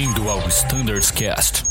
[0.00, 1.62] Bem-vindo ao Standards Cast.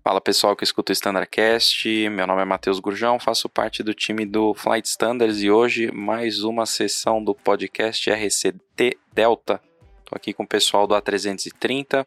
[0.00, 4.24] Fala pessoal que escuta o Standardcast, meu nome é Matheus Gurjão, faço parte do time
[4.24, 9.60] do Flight Standards e hoje mais uma sessão do podcast RCT Delta.
[10.04, 12.06] Estou aqui com o pessoal do A330,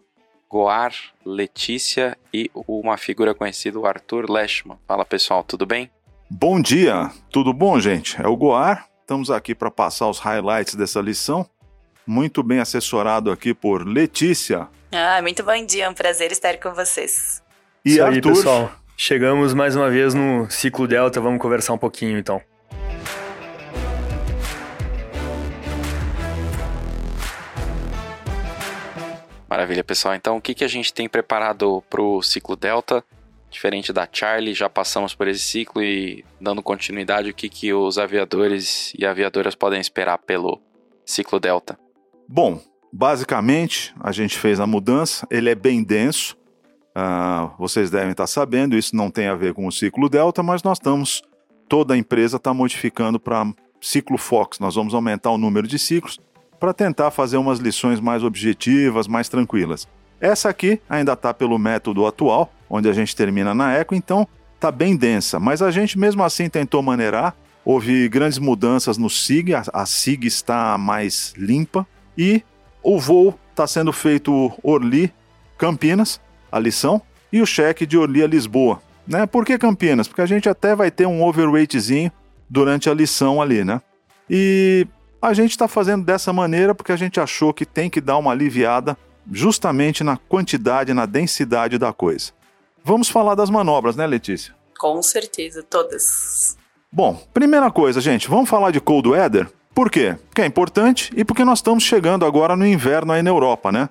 [0.49, 0.93] Goar,
[1.25, 4.77] Letícia e uma figura conhecida, o Arthur Leschman.
[4.87, 5.91] Fala pessoal, tudo bem?
[6.31, 8.21] Bom dia, tudo bom, gente?
[8.21, 8.87] É o Goar.
[9.07, 11.49] Estamos aqui para passar os highlights dessa lição.
[12.05, 14.67] Muito bem assessorado aqui por Letícia.
[14.91, 17.41] Ah, muito bom dia, é um prazer estar com vocês.
[17.85, 18.15] E Isso Arthur.
[18.15, 18.71] aí, pessoal.
[18.97, 22.41] Chegamos mais uma vez no ciclo Delta, vamos conversar um pouquinho então.
[29.47, 30.15] Maravilha, pessoal.
[30.15, 33.01] Então, o que, que a gente tem preparado para o ciclo Delta?
[33.57, 37.97] Diferente da Charlie, já passamos por esse ciclo e dando continuidade, o que, que os
[37.97, 40.61] aviadores e aviadoras podem esperar pelo
[41.03, 41.75] ciclo Delta?
[42.29, 42.61] Bom,
[42.93, 46.37] basicamente a gente fez a mudança, ele é bem denso.
[46.93, 50.61] Ah, vocês devem estar sabendo, isso não tem a ver com o ciclo Delta, mas
[50.61, 51.23] nós estamos,
[51.67, 53.43] toda a empresa está modificando para
[53.81, 54.59] ciclo Fox.
[54.59, 56.19] Nós vamos aumentar o número de ciclos
[56.59, 59.87] para tentar fazer umas lições mais objetivas, mais tranquilas.
[60.21, 64.71] Essa aqui ainda está pelo método atual, onde a gente termina na Eco, então está
[64.71, 67.35] bem densa, mas a gente mesmo assim tentou maneirar.
[67.63, 71.85] Houve grandes mudanças no SIG, a, a SIG está mais limpa
[72.17, 72.41] e
[72.81, 75.13] o voo está sendo feito Orly
[75.57, 76.21] Campinas,
[76.51, 77.01] a lição,
[77.31, 78.81] e o cheque de Orly a Lisboa.
[79.07, 79.25] Né?
[79.25, 80.07] Por que Campinas?
[80.07, 82.11] Porque a gente até vai ter um overweightzinho
[82.49, 83.81] durante a lição ali, né?
[84.29, 84.87] E
[85.21, 88.31] a gente está fazendo dessa maneira porque a gente achou que tem que dar uma
[88.31, 88.97] aliviada
[89.31, 92.31] justamente na quantidade, na densidade da coisa.
[92.87, 94.55] Vamos falar das manobras, né, Letícia?
[94.79, 96.57] Com certeza, todas.
[96.89, 99.49] Bom, primeira coisa, gente, vamos falar de cold weather?
[99.75, 100.15] Por quê?
[100.29, 103.89] Porque é importante e porque nós estamos chegando agora no inverno aí na Europa, né?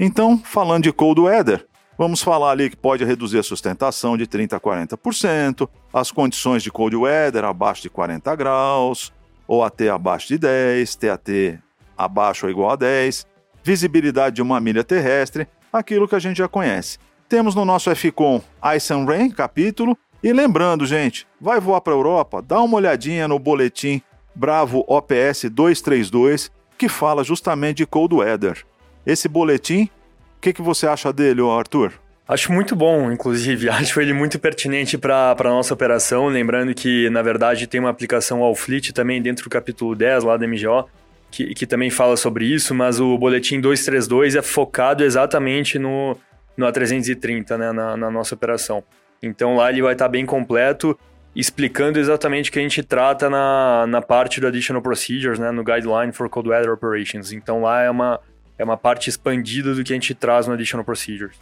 [0.00, 1.66] Então, falando de cold weather,
[1.98, 6.70] vamos falar ali que pode reduzir a sustentação de 30% a 40%, as condições de
[6.70, 9.12] cold weather abaixo de 40 graus,
[9.46, 11.60] ou AT abaixo de 10, TAT
[11.98, 13.26] abaixo ou igual a 10,
[13.62, 16.98] visibilidade de uma milha terrestre, aquilo que a gente já conhece.
[17.32, 18.42] Temos no nosso FCOM
[18.76, 23.26] Ice and Rain, capítulo, e lembrando, gente, vai voar para a Europa, dá uma olhadinha
[23.26, 24.02] no boletim
[24.34, 28.62] Bravo OPS 232, que fala justamente de cold weather.
[29.06, 31.94] Esse boletim, o que, que você acha dele, Arthur?
[32.28, 33.70] Acho muito bom, inclusive.
[33.72, 36.26] Acho ele muito pertinente para a nossa operação.
[36.26, 40.36] Lembrando que, na verdade, tem uma aplicação ao Fleet também dentro do capítulo 10 lá
[40.36, 40.86] da MGO,
[41.30, 46.14] que, que também fala sobre isso, mas o boletim 232 é focado exatamente no,
[46.56, 48.82] no A330, né, na, na nossa operação.
[49.22, 50.98] Então lá ele vai estar bem completo,
[51.34, 55.64] explicando exatamente o que a gente trata na, na parte do Additional Procedures, né, no
[55.64, 57.32] Guideline for Cold Weather Operations.
[57.32, 58.20] Então lá é uma,
[58.58, 61.36] é uma parte expandida do que a gente traz no Additional Procedures.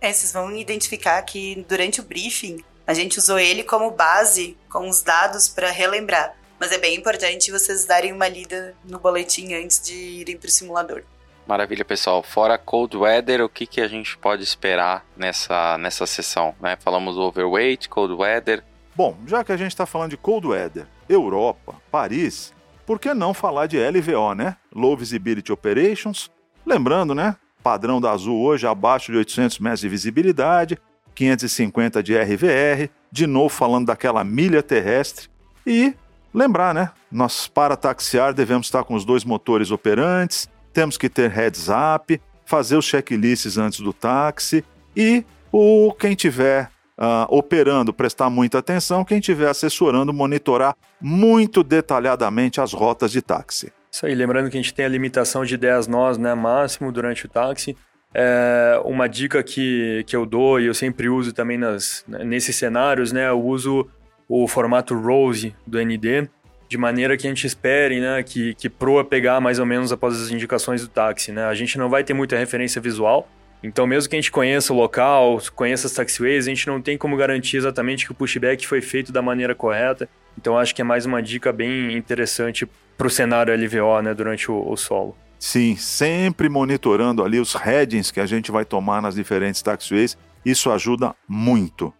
[0.00, 4.88] É, vocês vão identificar que durante o briefing a gente usou ele como base com
[4.88, 6.34] os dados para relembrar.
[6.58, 10.50] Mas é bem importante vocês darem uma lida no boletim antes de irem para o
[10.50, 11.02] simulador.
[11.46, 12.22] Maravilha, pessoal.
[12.22, 16.54] Fora cold weather, o que, que a gente pode esperar nessa, nessa sessão?
[16.60, 16.76] Né?
[16.76, 18.62] Falamos do overweight, cold weather.
[18.94, 22.52] Bom, já que a gente está falando de cold weather, Europa, Paris,
[22.86, 24.56] por que não falar de LVO, né?
[24.74, 26.30] Low Visibility Operations.
[26.64, 27.36] Lembrando, né?
[27.62, 30.78] Padrão da Azul hoje abaixo de 800 metros de visibilidade,
[31.14, 35.28] 550 de RVR, de novo falando daquela milha terrestre.
[35.66, 35.94] E
[36.34, 36.90] lembrar, né?
[37.10, 42.20] Nós para taxiar devemos estar com os dois motores operantes, temos que ter heads up,
[42.44, 44.64] fazer os checklists antes do táxi
[44.96, 52.60] e o quem tiver uh, operando prestar muita atenção, quem tiver assessorando monitorar muito detalhadamente
[52.60, 53.72] as rotas de táxi.
[53.90, 57.26] Isso aí, lembrando que a gente tem a limitação de 10 nós, né, máximo durante
[57.26, 57.76] o táxi.
[58.14, 63.12] É uma dica que, que eu dou e eu sempre uso também nas, nesses cenários,
[63.12, 63.88] né, eu uso
[64.28, 66.28] o formato ROSE do ND,
[66.72, 70.18] de maneira que a gente espere né, que, que proa pegar mais ou menos após
[70.18, 71.30] as indicações do táxi.
[71.30, 71.44] Né?
[71.44, 73.28] A gente não vai ter muita referência visual,
[73.62, 76.96] então mesmo que a gente conheça o local, conheça as taxiways, a gente não tem
[76.96, 80.08] como garantir exatamente que o pushback foi feito da maneira correta.
[80.38, 82.66] Então acho que é mais uma dica bem interessante
[82.96, 85.14] para o cenário LVO né, durante o, o solo.
[85.38, 90.70] Sim, sempre monitorando ali os headings que a gente vai tomar nas diferentes taxiways, isso
[90.70, 91.92] ajuda muito.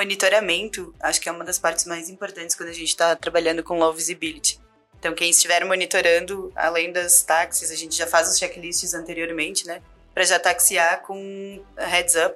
[0.00, 3.78] Monitoramento, acho que é uma das partes mais importantes quando a gente está trabalhando com
[3.78, 4.58] low visibility.
[4.98, 9.82] Então, quem estiver monitorando, além das táxis, a gente já faz os checklists anteriormente, né?
[10.14, 12.34] Para já taxiar com heads up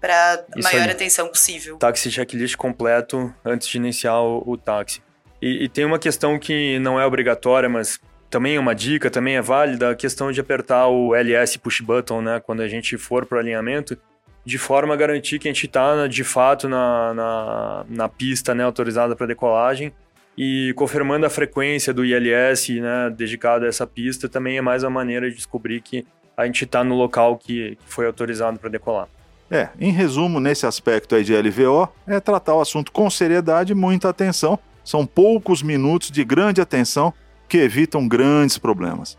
[0.00, 0.90] para maior aí.
[0.90, 1.76] atenção possível.
[1.76, 5.00] Táxi checklist completo antes de iniciar o, o táxi.
[5.40, 9.36] E, e, tem uma questão que não é obrigatória, mas também é uma dica, também
[9.36, 13.24] é válida, a questão de apertar o LS push button, né, quando a gente for
[13.24, 13.96] para o alinhamento,
[14.44, 18.62] de forma a garantir que a gente está de fato na, na, na pista né,
[18.64, 19.92] autorizada para decolagem
[20.36, 24.90] e confirmando a frequência do ILS né, dedicado a essa pista também é mais uma
[24.90, 26.04] maneira de descobrir que
[26.36, 29.08] a gente está no local que, que foi autorizado para decolar.
[29.50, 33.74] É, em resumo, nesse aspecto aí de LVO, é tratar o assunto com seriedade e
[33.74, 34.58] muita atenção.
[34.84, 37.14] São poucos minutos de grande atenção
[37.48, 39.16] que evitam grandes problemas.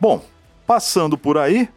[0.00, 0.24] Bom,
[0.66, 1.68] passando por aí,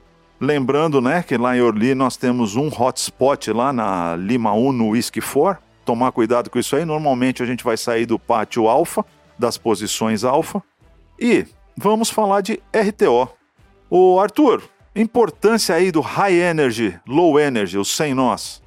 [0.43, 4.89] lembrando né, que lá em Orly nós temos um hotspot lá na Lima 1 no
[4.89, 5.61] Whisky 4.
[5.85, 6.85] Tomar cuidado com isso aí.
[6.85, 9.05] Normalmente a gente vai sair do pátio alfa,
[9.37, 10.61] das posições alfa.
[11.19, 11.45] E
[11.77, 13.29] vamos falar de RTO.
[13.89, 14.63] O Arthur,
[14.95, 18.61] importância aí do high energy, low energy, o sem nós.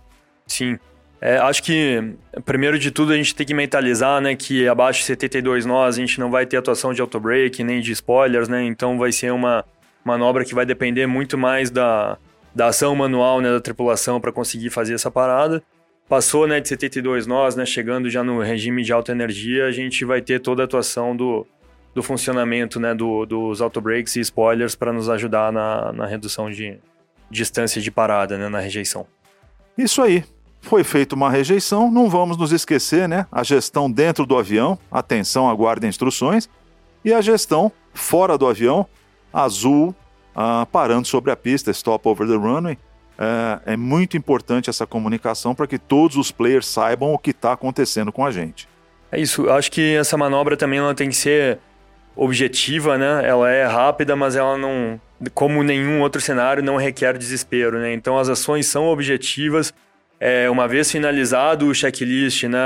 [0.47, 0.79] Sim.
[1.21, 2.15] É, acho que,
[2.45, 6.01] primeiro de tudo, a gente tem que mentalizar né, que abaixo de 72 nós a
[6.01, 8.65] gente não vai ter atuação de auto-break nem de spoilers, né?
[8.65, 9.65] Então vai ser uma
[10.07, 12.17] manobra que vai depender muito mais da,
[12.55, 15.63] da ação manual né, da tripulação para conseguir fazer essa parada.
[16.09, 20.05] Passou né, de 72 nós, né, chegando já no regime de alta energia, a gente
[20.05, 21.45] vai ter toda a atuação do,
[21.93, 26.79] do funcionamento né, do, dos auto-breaks e spoilers para nos ajudar na, na redução de
[27.29, 29.07] distância de parada, né, na rejeição.
[29.77, 30.23] Isso aí.
[30.61, 33.25] Foi feita uma rejeição, não vamos nos esquecer, né?
[33.31, 36.49] A gestão dentro do avião, atenção, aguarde instruções,
[37.05, 38.85] e a gestão fora do avião,
[39.37, 39.95] azul,
[40.35, 42.79] uh, parando sobre a pista, stop over the runway.
[43.19, 47.53] É, é muito importante essa comunicação para que todos os players saibam o que está
[47.53, 48.69] acontecendo com a gente.
[49.11, 51.59] É isso, acho que essa manobra também ela tem que ser
[52.15, 53.27] objetiva, né?
[53.27, 55.01] Ela é rápida, mas ela não,
[55.33, 57.95] como nenhum outro cenário, não requer desespero, né?
[57.95, 59.73] Então as ações são objetivas,
[60.19, 62.59] é, uma vez finalizado o checklist né,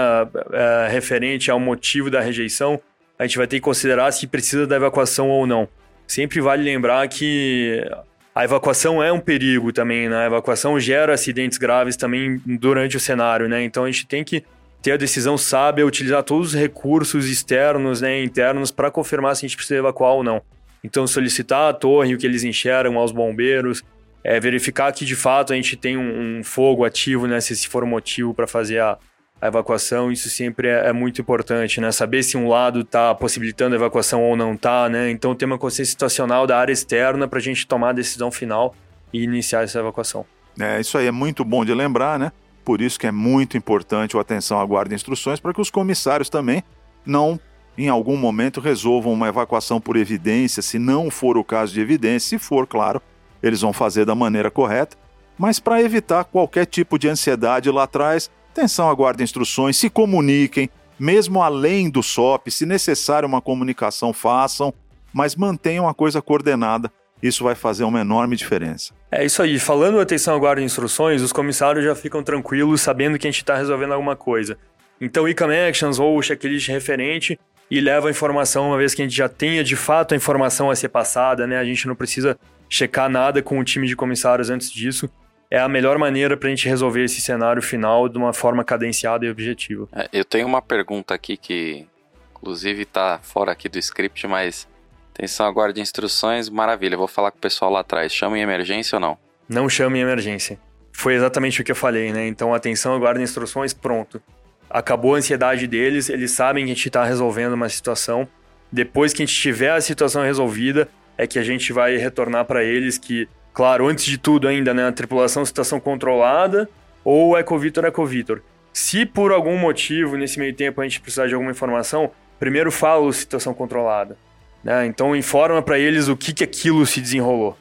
[0.53, 2.81] é, referente ao motivo da rejeição,
[3.19, 5.69] a gente vai ter que considerar se precisa da evacuação ou não.
[6.11, 7.89] Sempre vale lembrar que
[8.35, 10.25] a evacuação é um perigo também, né?
[10.25, 13.63] A evacuação gera acidentes graves também durante o cenário, né?
[13.63, 14.43] Então a gente tem que
[14.83, 19.49] ter a decisão sábia, utilizar todos os recursos externos, né, internos, para confirmar se a
[19.49, 20.43] gente precisa evacuar ou não.
[20.83, 23.85] Então, solicitar a torre, o que eles enxergam aos bombeiros,
[24.25, 27.41] é, verificar que de fato a gente tem um, um fogo ativo, né?
[27.41, 28.99] Se esse for o motivo para fazer a,
[29.41, 31.91] a, evacuação, isso sempre é, é, muito importante, né?
[31.93, 35.11] Saber se um lado está possibilitando a evacuação ou não está, né?
[35.11, 38.75] Então ter uma consciência situacional da área externa para a gente tomar a decisão final
[39.13, 40.25] e iniciar essa evacuação.
[40.59, 42.33] É, isso aí é muito bom de lembrar, né?
[42.65, 45.71] Por isso que é muito importante o atenção à guarda de instruções para que os
[45.71, 46.63] comissários também
[47.05, 47.41] não
[47.79, 52.39] em algum momento resolvam uma evacuação por evidência, se não for o caso de evidência,
[52.39, 53.01] se for, claro,
[53.43, 54.97] eles vão fazer da maneira correta,
[55.39, 60.69] mas para evitar qualquer tipo de ansiedade lá atrás, atenção, aguardem instruções, se comuniquem,
[60.99, 64.73] mesmo além do SOP, se necessário uma comunicação, façam,
[65.13, 66.93] mas mantenham a coisa coordenada.
[67.23, 68.95] Isso vai fazer uma enorme diferença.
[69.11, 69.59] É isso aí.
[69.59, 73.93] Falando atenção aguardem instruções, os comissários já ficam tranquilos sabendo que a gente está resolvendo
[73.93, 74.59] alguma coisa.
[75.01, 77.39] Então, e-connections ou o checklist referente
[77.71, 80.71] e leva a informação, uma vez que a gente já tenha de fato a informação
[80.71, 81.59] a ser passada, né?
[81.59, 85.09] A gente não precisa checar nada com o time de comissários antes disso.
[85.51, 89.27] É a melhor maneira para a gente resolver esse cenário final de uma forma cadenciada
[89.27, 89.89] e objetiva.
[89.93, 91.89] É, eu tenho uma pergunta aqui que,
[92.31, 94.69] inclusive, está fora aqui do script, mas
[95.13, 96.97] atenção, agora de instruções, maravilha.
[96.97, 98.13] vou falar com o pessoal lá atrás.
[98.13, 99.19] Chama em emergência ou não?
[99.49, 100.57] Não chame em emergência.
[100.93, 102.29] Foi exatamente o que eu falei, né?
[102.29, 104.23] Então, atenção, aguarde instruções, pronto.
[104.69, 108.29] Acabou a ansiedade deles, eles sabem que a gente está resolvendo uma situação.
[108.71, 110.89] Depois que a gente tiver a situação resolvida,
[111.19, 114.87] é que a gente vai retornar para eles que, claro, antes de tudo ainda, né,
[114.87, 116.69] a tripulação situação controlada
[117.05, 118.43] ou Ecovitor Ecovitor.
[118.73, 123.13] Se por algum motivo nesse meio tempo a gente precisar de alguma informação, primeiro fala
[123.13, 124.17] situação controlada.
[124.63, 124.87] Né?
[124.87, 127.57] Então informa para eles o que, que aquilo se desenrolou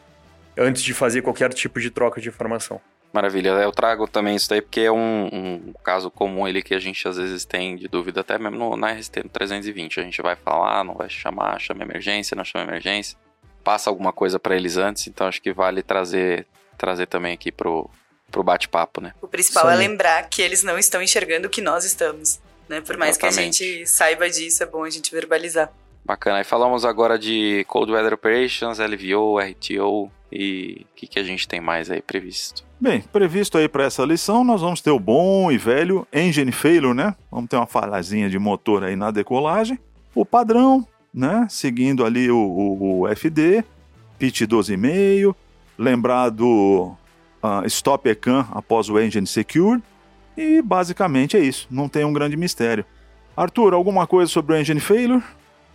[0.57, 2.79] antes de fazer qualquer tipo de troca de informação.
[3.11, 6.79] Maravilha, eu trago também isso daí porque é um, um caso comum ele que a
[6.79, 9.99] gente às vezes tem de dúvida, até mesmo no, na RST no 320.
[9.99, 13.17] A gente vai falar, não vai chamar, chama emergência, não chama emergência
[13.69, 17.87] passa alguma coisa para eles antes, então acho que vale trazer trazer também aqui pro,
[18.31, 19.13] pro bate-papo, né?
[19.21, 19.73] O principal Sim.
[19.73, 22.81] é lembrar que eles não estão enxergando o que nós estamos, né?
[22.81, 23.59] Por mais Exatamente.
[23.59, 25.71] que a gente saiba disso, é bom a gente verbalizar.
[26.03, 26.41] Bacana.
[26.41, 31.47] E falamos agora de Cold Weather Operations, LVO, RTO e o que, que a gente
[31.47, 32.63] tem mais aí previsto?
[32.79, 36.95] Bem, previsto aí para essa lição, nós vamos ter o bom e velho engine failure,
[36.95, 37.15] né?
[37.29, 39.77] Vamos ter uma falhazinha de motor aí na decolagem.
[40.15, 41.47] O padrão, né?
[41.49, 43.63] Seguindo ali o, o, o FD,
[44.17, 45.35] pitch 12,5,
[45.77, 46.93] lembrar do
[47.43, 49.81] uh, stop ECAN após o engine secure,
[50.37, 52.85] e basicamente é isso, não tem um grande mistério.
[53.35, 55.23] Arthur, alguma coisa sobre o engine failure?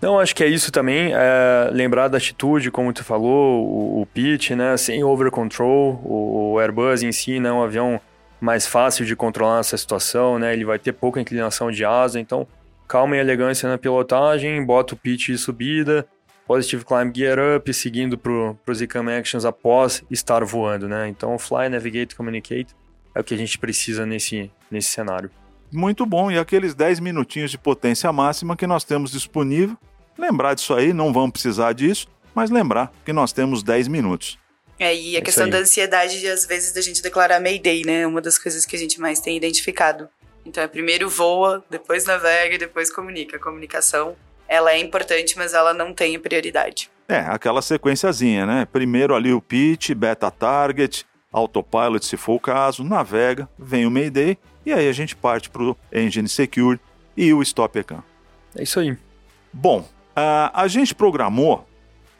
[0.00, 1.12] Não, acho que é isso também.
[1.14, 4.76] É lembrar da atitude, como tu falou, o, o pitch, né?
[4.76, 7.98] Sem over control, o, o Airbus em si é um avião
[8.38, 10.52] mais fácil de controlar essa situação, né?
[10.52, 12.46] Ele vai ter pouca inclinação de asa, então
[12.86, 16.06] calma e elegância na pilotagem, bota o pitch de subida,
[16.46, 21.08] positive climb gear up, seguindo para os ICAM actions após estar voando, né?
[21.08, 22.74] Então fly, navigate, communicate
[23.14, 25.30] é o que a gente precisa nesse, nesse cenário.
[25.72, 29.76] Muito bom, e aqueles 10 minutinhos de potência máxima que nós temos disponível,
[30.18, 34.38] lembrar disso aí, não vamos precisar disso, mas lembrar que nós temos 10 minutos.
[34.78, 38.00] É, e a É questão da ansiedade de, às vezes, da gente declarar Mayday, né?
[38.00, 40.08] É uma das coisas que a gente mais tem identificado.
[40.44, 43.36] Então, é primeiro voa, depois navega e depois comunica.
[43.36, 44.14] A comunicação,
[44.46, 46.90] ela é importante, mas ela não tem a prioridade.
[47.08, 48.66] É, aquela sequenciazinha, né?
[48.70, 54.38] Primeiro ali o pitch, beta target, autopilot se for o caso, navega, vem o Mayday,
[54.64, 56.80] e aí a gente parte pro Engine Secure
[57.16, 58.02] e o Stop ECAM.
[58.56, 58.96] É isso aí.
[59.52, 59.86] Bom,
[60.16, 61.66] ah, a gente programou,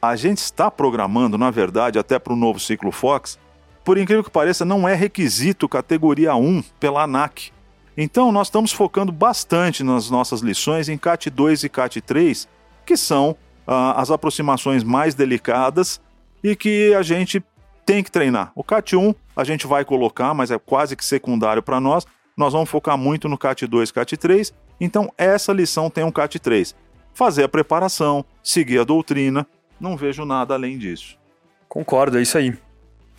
[0.01, 3.39] a gente está programando, na verdade, até para o novo ciclo Fox,
[3.83, 7.51] por incrível que pareça, não é requisito categoria 1 pela ANAC.
[7.97, 12.47] Então, nós estamos focando bastante nas nossas lições em CAT 2 e CAT 3,
[12.85, 13.35] que são
[13.65, 16.01] ah, as aproximações mais delicadas
[16.43, 17.43] e que a gente
[17.85, 18.51] tem que treinar.
[18.55, 22.05] O CAT 1 a gente vai colocar, mas é quase que secundário para nós.
[22.35, 24.53] Nós vamos focar muito no CAT 2 CAT 3.
[24.79, 26.75] Então, essa lição tem um CAT 3
[27.15, 29.47] fazer a preparação, seguir a doutrina,
[29.79, 31.17] não vejo nada além disso.
[31.67, 32.53] Concordo, é isso aí.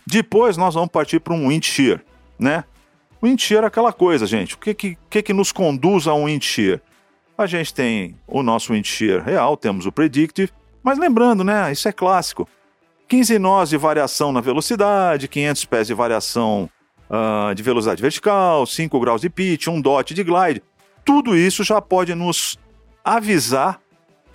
[0.07, 2.05] Depois nós vamos partir para um wind shear,
[2.39, 2.63] né?
[3.21, 4.55] O shear é aquela coisa, gente.
[4.55, 6.81] O que que, que que nos conduz a um shear?
[7.37, 10.51] A gente tem o nosso shear real, temos o predictive,
[10.83, 11.71] mas lembrando, né?
[11.73, 12.49] Isso é clássico.
[13.09, 16.69] 15 nós de variação na velocidade, 500 pés de variação
[17.09, 20.63] ah, de velocidade vertical, 5 graus de pitch, um dot de glide.
[21.05, 22.59] Tudo isso já pode nos
[23.05, 23.81] avisar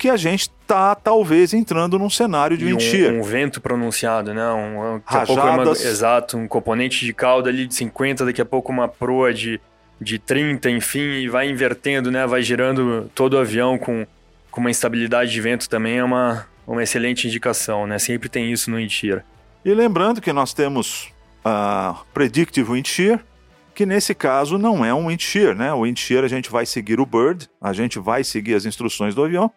[0.02, 3.14] que a gente está talvez entrando num cenário de E shear.
[3.14, 4.44] um, um vento pronunciado, né?
[4.50, 5.84] Um, daqui a pouco é uma- Rajadas.
[5.84, 9.60] exato, um componente de cauda ali de 50, daqui a pouco uma proa de,
[10.00, 12.26] de 30, enfim, e vai invertendo, né?
[12.26, 14.04] Vai girando todo o avião com,
[14.50, 17.96] com uma instabilidade de vento também é uma, uma excelente indicação, né?
[18.00, 19.24] Sempre tem isso no wind shear.
[19.64, 21.12] E lembrando que nós temos
[21.44, 23.20] a Predictive Wind Shear,
[23.72, 25.72] que nesse caso não é um wind shear, né?
[25.72, 29.14] O wind shear a gente vai seguir o bird, a gente vai seguir as instruções
[29.14, 29.48] do avião.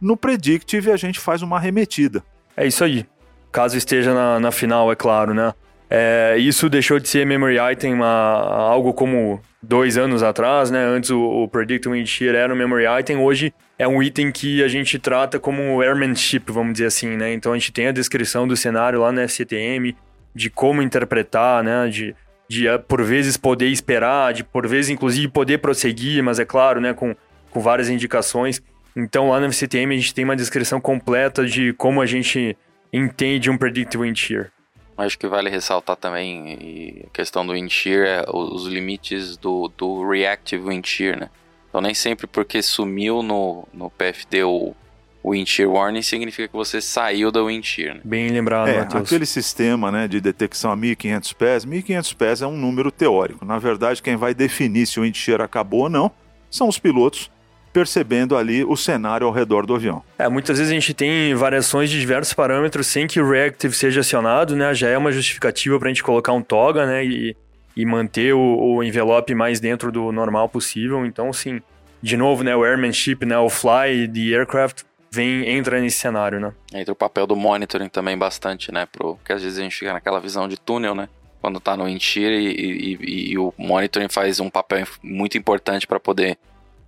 [0.00, 2.22] No Predictive a gente faz uma arremetida.
[2.56, 3.06] É isso aí.
[3.52, 5.52] Caso esteja na, na final, é claro, né?
[5.92, 10.84] É, isso deixou de ser memory item há, algo como dois anos atrás, né?
[10.84, 11.88] Antes o, o Predict
[12.28, 16.74] era um memory item, hoje é um item que a gente trata como airmanship, vamos
[16.74, 17.32] dizer assim, né?
[17.32, 19.96] Então a gente tem a descrição do cenário lá na FCTM,
[20.32, 21.88] de como interpretar, né?
[21.88, 22.14] De,
[22.48, 26.80] de ah, por vezes poder esperar, de por vezes inclusive poder prosseguir, mas é claro,
[26.80, 26.94] né?
[26.94, 27.16] Com,
[27.50, 28.62] com várias indicações.
[28.96, 32.56] Então lá na FCTM a gente tem uma descrição completa de como a gente
[32.92, 34.50] entende um Predictive Wind Shear.
[34.96, 39.72] Acho que vale ressaltar também e a questão do wind shear, é os limites do,
[39.74, 41.30] do reactive wind shear, né?
[41.68, 44.74] Então nem sempre porque sumiu no, no PFD o,
[45.22, 48.00] o wind shear warning significa que você saiu da wind shear, né?
[48.04, 49.04] Bem lembrado, é, Matheus.
[49.04, 53.42] aquele sistema né, de detecção a 1.500 pés, 1.500 pés é um número teórico.
[53.46, 56.10] Na verdade, quem vai definir se o wind shear acabou ou não
[56.50, 57.30] são os pilotos
[57.72, 60.02] percebendo ali o cenário ao redor do avião.
[60.18, 64.00] É, muitas vezes a gente tem variações de diversos parâmetros sem que o reactive seja
[64.00, 64.74] acionado, né?
[64.74, 67.04] Já é uma justificativa para a gente colocar um toga, né?
[67.04, 67.36] E,
[67.76, 68.40] e manter o,
[68.76, 71.06] o envelope mais dentro do normal possível.
[71.06, 71.60] Então, sim,
[72.02, 72.54] de novo, né?
[72.56, 73.38] O airmanship, né?
[73.38, 76.52] O fly de aircraft vem entra nesse cenário, né?
[76.74, 78.86] Entra o papel do monitoring também bastante, né?
[78.90, 81.08] Pro, porque às vezes a gente fica naquela visão de túnel, né?
[81.40, 85.38] Quando tá no wind shear e, e- e- e o monitoring faz um papel muito
[85.38, 86.36] importante para poder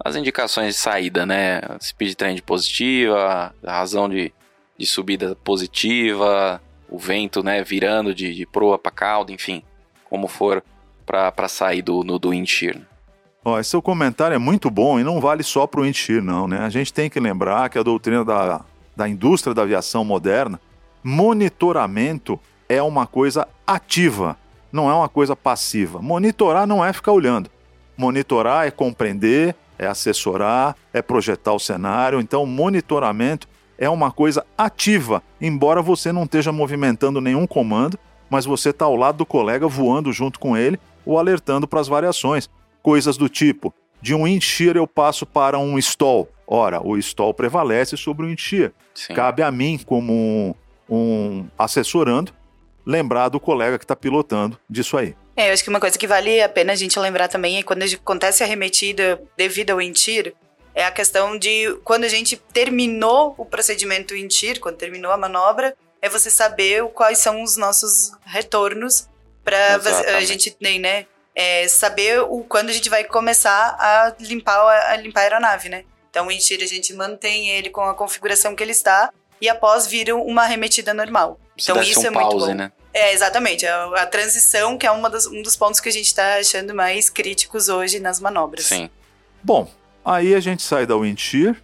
[0.05, 1.61] as indicações de saída, né?
[1.81, 4.33] Speed trend positiva, a razão de,
[4.77, 7.63] de subida positiva, o vento, né?
[7.63, 9.63] Virando de, de proa para cauda, enfim,
[10.05, 10.63] como for
[11.07, 12.77] para sair do, do wind shear.
[12.77, 12.83] né?
[13.45, 16.23] Ó, esse seu comentário é muito bom e não vale só para o wind shear,
[16.23, 16.59] não, né?
[16.59, 18.65] A gente tem que lembrar que a doutrina da,
[18.97, 20.61] da indústria da aviação moderna,
[21.03, 24.37] monitoramento é uma coisa ativa,
[24.71, 26.01] não é uma coisa passiva.
[26.01, 27.51] Monitorar não é ficar olhando.
[27.97, 32.21] Monitorar é compreender, é assessorar, é projetar o cenário.
[32.21, 37.99] Então, monitoramento é uma coisa ativa, embora você não esteja movimentando nenhum comando,
[38.31, 41.89] mas você está ao lado do colega voando junto com ele ou alertando para as
[41.89, 42.49] variações.
[42.83, 46.29] Coisas do tipo, de um shear eu passo para um stall.
[46.47, 48.73] Ora, o stall prevalece sobre o.
[48.95, 49.15] Sim.
[49.15, 50.55] Cabe a mim, como um,
[50.89, 52.33] um assessorando,
[52.85, 55.15] lembrar do colega que está pilotando disso aí.
[55.37, 57.63] É, eu acho que uma coisa que vale a pena a gente lembrar também é
[57.63, 60.33] quando acontece a arremetida devido ao shear,
[60.75, 65.17] é a questão de quando a gente terminou o procedimento em TIR, quando terminou a
[65.17, 69.09] manobra, é você saber quais são os nossos retornos
[69.45, 69.77] para
[70.17, 74.93] a gente nem, né, é saber o quando a gente vai começar a limpar a,
[74.93, 75.85] a limpar a aeronave, né?
[76.11, 79.11] Então, em TIR a gente mantém ele com a configuração que ele está
[79.43, 81.39] e após vira uma arremetida normal.
[81.61, 82.55] Então isso um é pause, muito bom.
[82.55, 82.73] Né?
[82.95, 83.67] É, exatamente.
[83.67, 86.73] A, a transição que é uma das, um dos pontos que a gente está achando
[86.73, 88.67] mais críticos hoje nas manobras.
[88.67, 88.89] Sim.
[89.43, 89.69] Bom,
[90.05, 91.57] aí a gente sai da Windshear,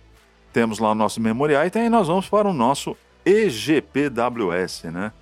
[0.52, 5.12] temos lá o nosso memorial e aí nós vamos para o nosso EGPWS, né?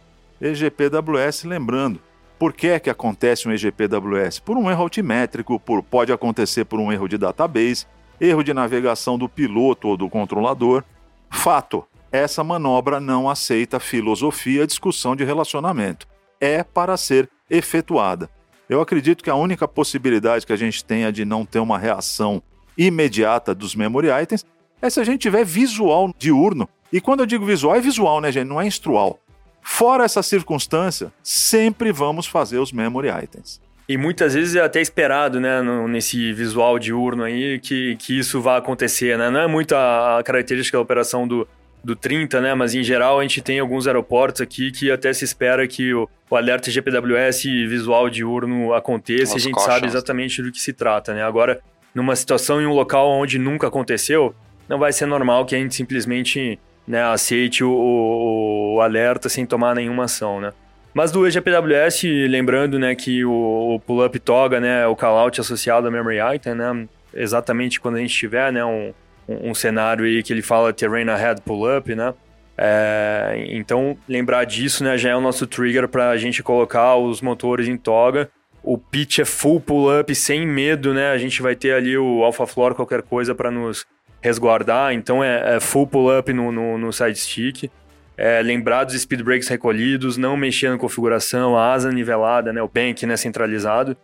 [0.40, 2.00] EGPWS, lembrando,
[2.38, 4.40] por que é que acontece um EGPWS?
[4.40, 7.86] Por um erro altimétrico, por, pode acontecer por um erro de database,
[8.18, 10.82] erro de navegação do piloto ou do controlador.
[11.30, 11.86] Fato,
[12.16, 16.06] essa manobra não aceita filosofia, discussão de relacionamento.
[16.40, 18.28] É para ser efetuada.
[18.68, 22.42] Eu acredito que a única possibilidade que a gente tenha de não ter uma reação
[22.76, 24.44] imediata dos memory items
[24.82, 26.68] é se a gente tiver visual diurno.
[26.92, 28.48] E quando eu digo visual, é visual, né, gente?
[28.48, 29.18] Não é instrual.
[29.62, 33.60] Fora essa circunstância, sempre vamos fazer os memory items.
[33.88, 38.56] E muitas vezes é até esperado, né, nesse visual diurno aí, que, que isso vá
[38.56, 39.30] acontecer, né?
[39.30, 41.46] Não é muito a característica da operação do,
[41.82, 42.54] do 30, né?
[42.54, 46.08] Mas em geral a gente tem alguns aeroportos aqui que até se espera que o,
[46.30, 49.74] o alerta GPWS visual diurno aconteça e a gente cautions.
[49.74, 51.22] sabe exatamente do que se trata, né?
[51.22, 51.60] Agora,
[51.94, 54.34] numa situação em um local onde nunca aconteceu,
[54.68, 59.44] não vai ser normal que a gente simplesmente né, aceite o, o, o alerta sem
[59.46, 60.52] tomar nenhuma ação, né?
[60.94, 65.92] Mas do EGPWS, lembrando né, que o, o pull-up toga né, o callout associado ao
[65.92, 66.88] memory item, né?
[67.12, 68.94] Exatamente quando a gente tiver né, um,
[69.28, 72.14] um, cenário aí que ele fala terrain ahead pull-up, né?
[72.58, 77.20] É, então, lembrar disso né, já é o nosso trigger para a gente colocar os
[77.20, 78.30] motores em toga.
[78.62, 81.10] O pitch é full pull-up, sem medo, né?
[81.10, 83.86] A gente vai ter ali o alpha floor, qualquer coisa para nos
[84.20, 84.92] resguardar.
[84.92, 87.70] Então, é, é full pull-up no, no, no side stick.
[88.16, 92.62] É, lembrar dos speed brakes recolhidos, não mexer na configuração, a asa nivelada, né?
[92.62, 93.96] O bank né, centralizado.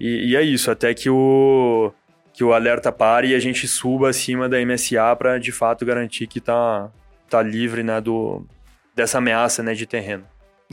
[0.00, 1.92] E, e é isso, até que o,
[2.38, 6.28] que o alerta pare e a gente suba acima da MSA para de fato garantir
[6.28, 6.88] que tá,
[7.28, 8.46] tá livre né, do,
[8.94, 10.22] dessa ameaça né, de terreno.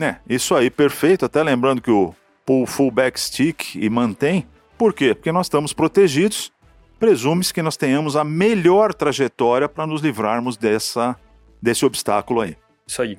[0.00, 1.24] É, isso aí, perfeito.
[1.24, 4.46] Até lembrando que o pull full back stick e mantém.
[4.78, 5.12] Por quê?
[5.12, 6.52] Porque nós estamos protegidos.
[7.00, 11.16] Presume-se que nós tenhamos a melhor trajetória para nos livrarmos dessa,
[11.60, 12.56] desse obstáculo aí.
[12.86, 13.18] Isso aí.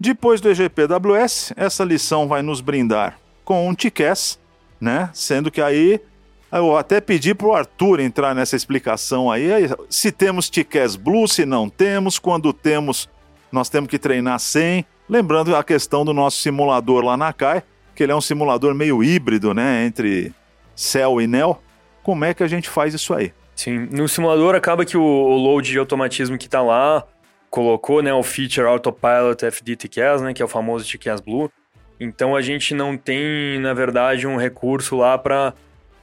[0.00, 4.40] Depois do EGPWS, essa lição vai nos brindar com um TCAS,
[4.80, 5.10] né?
[5.12, 6.00] Sendo que aí
[6.58, 11.44] eu até pedi para o Arthur entrar nessa explicação aí, se temos TCAS Blue, se
[11.44, 13.08] não temos, quando temos,
[13.50, 14.84] nós temos que treinar sem.
[15.08, 17.62] Lembrando a questão do nosso simulador lá na CAI,
[17.94, 20.32] que ele é um simulador meio híbrido, né, entre
[20.74, 21.58] Cell e Neo.
[22.02, 23.32] Como é que a gente faz isso aí?
[23.54, 27.04] Sim, no simulador acaba que o, o load de automatismo que está lá
[27.50, 31.50] colocou, né, o feature Autopilot FD TCAS, né, que é o famoso TCAS Blue.
[32.00, 35.54] Então a gente não tem, na verdade, um recurso lá para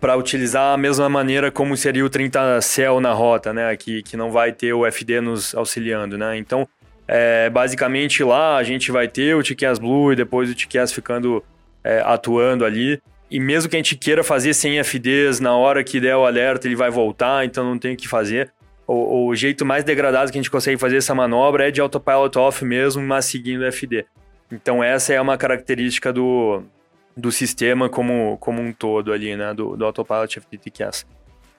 [0.01, 3.77] para utilizar a mesma maneira como seria o 30 Cell na rota, né?
[3.77, 6.35] Que, que não vai ter o FD nos auxiliando, né?
[6.37, 6.67] Então,
[7.07, 11.43] é, basicamente lá a gente vai ter o TKS Blue e depois o TKS ficando
[11.83, 12.99] é, atuando ali.
[13.29, 16.67] E mesmo que a gente queira fazer sem FDs, na hora que der o alerta
[16.67, 18.51] ele vai voltar, então não tem o que fazer.
[18.87, 22.37] O, o jeito mais degradado que a gente consegue fazer essa manobra é de autopilot
[22.39, 24.03] off mesmo, mas seguindo o FD.
[24.51, 26.63] Então essa é uma característica do,
[27.15, 29.53] do sistema como, como um todo ali, né?
[29.53, 31.05] Do, do Autopilot FTTCast.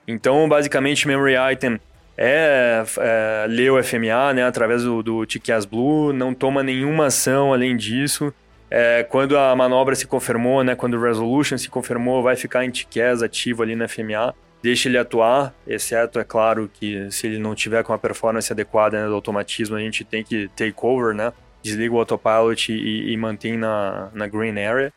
[0.07, 1.79] Então, basicamente, Memory Item
[2.17, 4.43] é, é ler o FMA, né?
[4.43, 8.33] Através do, do TCAS Blue, não toma nenhuma ação além disso.
[8.69, 10.75] É, quando a manobra se confirmou, né?
[10.75, 14.33] Quando o Resolution se confirmou, vai ficar em TCAS ativo ali no FMA.
[14.63, 19.01] Deixa ele atuar, exceto, é claro, que se ele não tiver com a performance adequada
[19.01, 21.33] né, do automatismo, a gente tem que take over, né?
[21.61, 24.91] Desliga o autopilot e, e mantém na, na green area.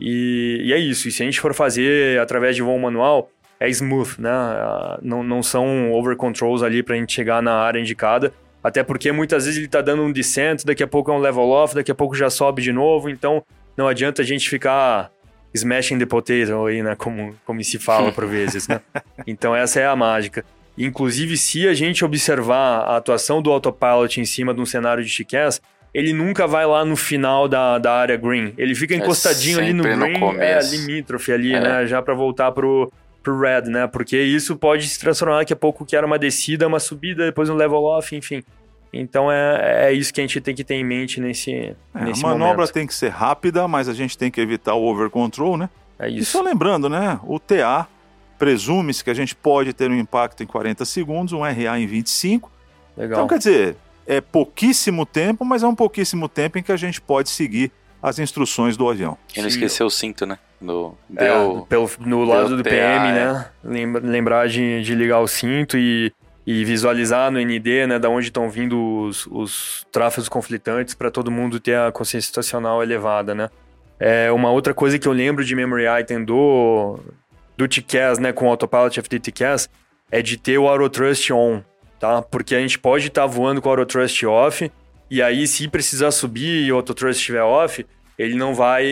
[0.00, 1.08] E, e, é isso.
[1.08, 3.30] E se a gente for fazer através de voo manual,
[3.60, 4.30] é smooth, né?
[4.30, 8.32] Ah, não, não são over controls ali para a gente chegar na área indicada.
[8.62, 11.48] Até porque muitas vezes ele está dando um descent, daqui a pouco é um level
[11.48, 13.08] off, daqui a pouco já sobe de novo.
[13.08, 13.42] Então
[13.76, 15.10] não adianta a gente ficar
[15.54, 16.94] smashing the potato aí, né?
[16.96, 18.80] Como, como se fala por vezes, né?
[19.26, 20.44] Então essa é a mágica.
[20.76, 25.10] Inclusive, se a gente observar a atuação do autopilot em cima de um cenário de
[25.10, 25.60] chiqués,
[25.92, 28.52] ele nunca vai lá no final da, da área green.
[28.56, 31.60] Ele fica é encostadinho é ali no green, no é limítrofe ali, é.
[31.60, 31.86] né?
[31.86, 33.86] Já para voltar pro, pro red, né?
[33.86, 37.48] Porque isso pode se transformar daqui a pouco que era uma descida, uma subida, depois
[37.48, 38.42] um level off, enfim.
[38.92, 41.52] Então é, é isso que a gente tem que ter em mente nesse,
[41.94, 42.72] é, nesse A manobra momento.
[42.72, 45.68] tem que ser rápida, mas a gente tem que evitar o over control, né?
[45.98, 46.22] É isso.
[46.22, 47.18] E só lembrando, né?
[47.24, 47.86] O TA
[48.38, 52.50] presume-se que a gente pode ter um impacto em 40 segundos, um RA em 25.
[52.96, 53.18] Legal.
[53.18, 53.76] Então, quer dizer,
[54.08, 57.70] é pouquíssimo tempo, mas é um pouquíssimo tempo em que a gente pode seguir
[58.02, 59.16] as instruções do avião.
[59.36, 59.56] E não Sim.
[59.56, 60.38] esqueceu o cinto, né?
[60.60, 63.12] Do, É, deu, pelo, no lado deu do PM, é.
[63.12, 63.46] né?
[63.62, 66.12] Lembra- Lembrar de, de ligar o cinto e,
[66.46, 67.98] e visualizar no ND, né?
[67.98, 72.82] Da onde estão vindo os, os tráfegos conflitantes para todo mundo ter a consciência situacional
[72.82, 73.50] elevada, né?
[74.00, 76.98] É, uma outra coisa que eu lembro de Memory Item do,
[77.56, 78.32] do TCAS, né?
[78.32, 79.68] Com o Autopilot FD TCAS,
[80.10, 81.62] é de ter o Autotrust on,
[81.98, 82.22] tá?
[82.22, 84.70] Porque a gente pode estar voando com o Autotrust off
[85.10, 87.84] e aí se precisar subir e o Autotrust estiver off,
[88.18, 88.84] ele não vai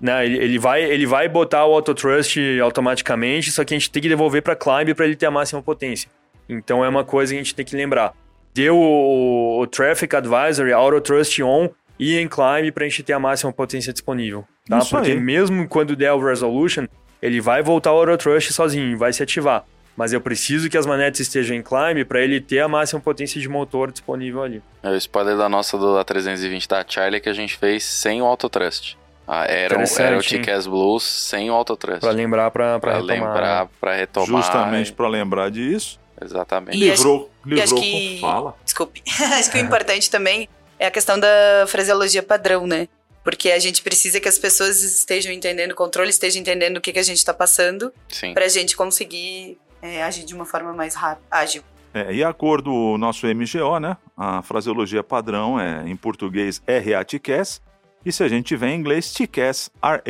[0.00, 4.00] né, ele, ele vai, ele vai botar o autotrust automaticamente, só que a gente tem
[4.00, 6.08] que devolver para climb para ele ter a máxima potência.
[6.48, 8.14] Então é uma coisa que a gente tem que lembrar.
[8.54, 11.68] Deu o, o Traffic Advisory, Auto Trust On
[11.98, 14.44] e em climb para a gente ter a máxima potência disponível.
[14.68, 14.78] Tá?
[14.78, 15.20] Isso Porque aí.
[15.20, 16.86] mesmo quando der o Resolution,
[17.20, 19.64] ele vai voltar o Auto Trust sozinho, vai se ativar.
[19.98, 23.40] Mas eu preciso que as manetes estejam em climb para ele ter a máxima potência
[23.40, 24.62] de motor disponível ali.
[24.80, 28.24] É o spoiler da nossa do A320 da Charlie que a gente fez sem o
[28.24, 28.94] Autotrust.
[29.26, 30.22] Ah, era, era o?
[30.22, 32.00] TCAS Blues sem o Autotrust.
[32.00, 33.16] Para lembrar para Pra retomar.
[33.16, 33.70] lembrar, né?
[33.80, 34.42] pra retomar.
[34.42, 35.98] Justamente para lembrar disso.
[36.22, 36.78] Exatamente.
[36.78, 38.54] E acho- livrou, e livrou acho com que- fala.
[38.64, 39.02] Desculpe.
[39.36, 41.28] Acho que o importante também é a questão da
[41.66, 42.86] fraseologia padrão, né?
[43.24, 46.92] Porque a gente precisa que as pessoas estejam entendendo o controle, estejam entendendo o que,
[46.92, 48.32] que a gente está passando, Sim.
[48.32, 51.62] para a gente conseguir é, agir de uma forma mais rápida, ágil.
[51.94, 53.96] É, e a cor do nosso MGO, né?
[54.16, 57.62] A fraseologia padrão é em português RA-TCAS
[58.04, 60.00] e se a gente tiver em inglês TCAS RA.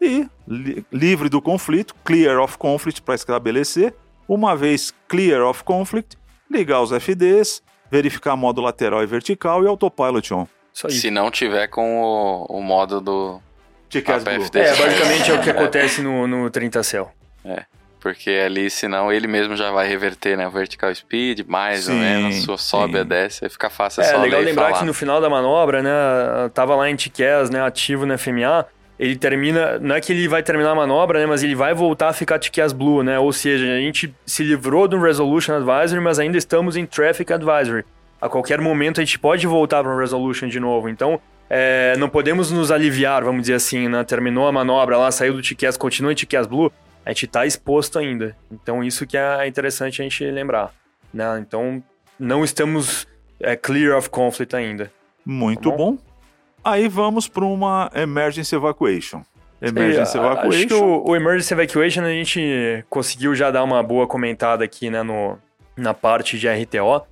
[0.00, 3.94] E li- livre do conflito, clear of conflict para estabelecer.
[4.28, 6.18] Uma vez clear of conflict,
[6.50, 10.46] ligar os FDs, verificar modo lateral e vertical e autopilot on.
[10.72, 10.92] Isso aí.
[10.94, 13.40] Se não tiver com o, o modo do.
[13.88, 14.32] TCAS Blue.
[14.54, 17.10] É, basicamente é o que acontece no, no 30 Cell.
[18.04, 20.46] Porque ali, senão, ele mesmo já vai reverter, né?
[20.46, 22.98] O vertical speed, mais ou Sim, menos, so- sobe sim.
[23.00, 24.78] a desce, aí fica fácil é É, só legal ler e lembrar falar.
[24.80, 25.90] que no final da manobra, né,
[26.52, 28.66] tava lá em TCAS, né, ativo no FMA,
[29.00, 32.10] ele termina, não é que ele vai terminar a manobra, né, mas ele vai voltar
[32.10, 36.18] a ficar TCAS Blue, né, ou seja, a gente se livrou do Resolution Advisory, mas
[36.18, 37.84] ainda estamos em Traffic Advisory.
[38.20, 42.10] A qualquer momento a gente pode voltar para o Resolution de novo, então é, não
[42.10, 46.12] podemos nos aliviar, vamos dizer assim, né, terminou a manobra lá, saiu do TCAS, continua
[46.12, 46.70] em TCAS Blue,
[47.04, 48.36] a gente está exposto ainda.
[48.50, 50.72] Então isso que é interessante a gente lembrar,
[51.12, 51.82] né, então
[52.18, 53.06] não estamos
[53.40, 54.90] é, clear of conflict ainda.
[55.24, 55.98] Muito Tá bom.
[56.62, 59.22] Aí vamos para uma emergency evacuation.
[59.60, 60.84] Emergency E, a- Acho que evacuation.
[60.84, 65.38] o, o Emergency Evacuation a gente conseguiu já dar uma boa comentada aqui, né, no,
[65.76, 67.02] na parte de RTO.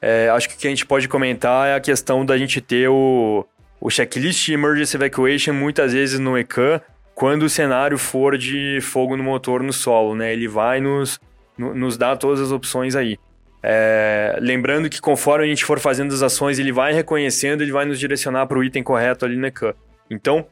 [0.00, 2.88] É, acho que o que a gente pode comentar é a questão da gente ter
[2.88, 3.44] o,
[3.80, 6.80] o checklist de Emergency Evacuation muitas vezes no ECAN,
[7.18, 10.32] quando o cenário for de fogo no motor no solo, né?
[10.32, 11.18] Ele vai nos,
[11.58, 13.18] no- nos dar todas as opções aí.
[13.60, 17.84] É, lembrando que conforme a gente for fazendo as ações, ele vai reconhecendo, ele vai
[17.84, 19.74] nos direcionar para o item correto ali no ECAN.
[20.08, 20.46] Então,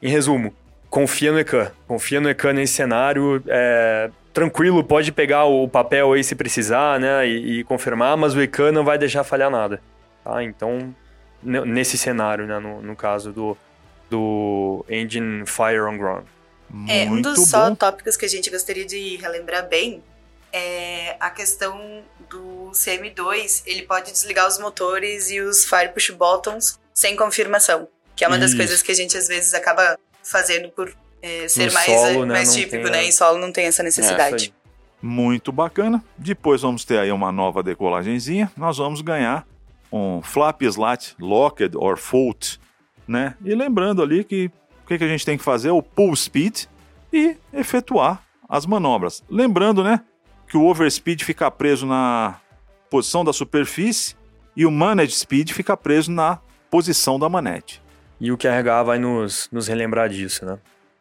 [0.00, 0.54] em resumo,
[0.88, 1.72] confia no ECAN.
[1.88, 3.42] Confia no ECAN nesse cenário.
[3.48, 7.26] é, tranquilo, pode pegar o papel aí se precisar, né?
[7.26, 9.80] E, e confirmar, mas o ECAN não vai deixar falhar nada.
[10.22, 10.40] Tá?
[10.44, 10.94] Então,
[11.42, 12.60] nesse cenário, né?
[12.60, 13.58] No, no caso do,
[14.12, 16.26] do Engine Fire on Ground.
[16.86, 20.02] É, um Muito dos só tópicos que a gente gostaria de relembrar bem
[20.52, 26.78] é a questão do CM2, ele pode desligar os motores e os fire push buttons
[26.92, 28.58] sem confirmação, que é uma das Isso.
[28.58, 32.34] coisas que a gente às vezes acaba fazendo por é, ser No mais, solo, né,
[32.34, 33.04] mais típico, tem, né?
[33.04, 34.46] Em solo não tem essa necessidade.
[34.46, 34.62] aí.
[35.00, 36.04] Muito bacana.
[36.18, 38.52] Depois vamos ter aí uma nova decolagenzinha.
[38.56, 39.46] Nós vamos ganhar
[39.90, 42.58] um flap slat locked or fault,
[43.06, 43.34] né?
[43.44, 44.50] E lembrando ali que
[44.84, 46.64] o que, que a gente tem que fazer é o pull speed
[47.12, 49.22] e efetuar as manobras.
[49.30, 50.00] Lembrando, né,
[50.48, 52.36] que o overspeed fica preso na
[52.90, 54.14] posição da superfície
[54.56, 56.38] e o manage speed fica preso na
[56.70, 57.82] posição da manete.
[58.20, 60.58] E o QRH vai nos, nos relembrar disso, né?